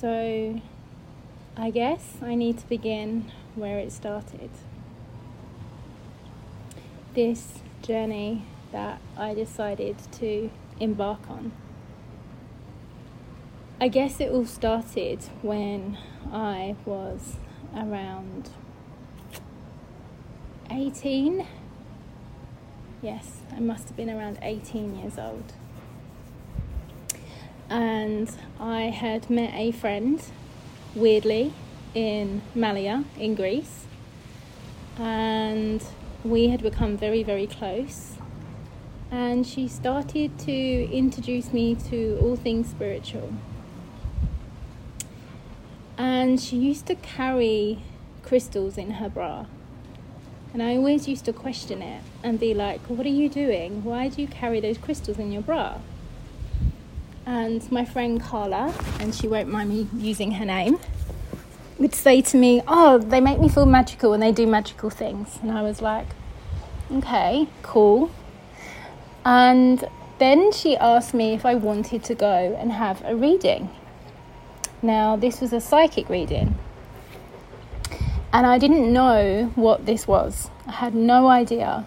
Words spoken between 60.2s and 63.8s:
her name, would say to me, Oh, they make me feel